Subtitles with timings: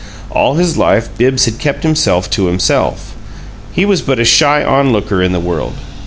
[0.31, 3.13] All his life Bibbs had kept himself to himself
[3.71, 5.73] he was but a shy onlooker in the world.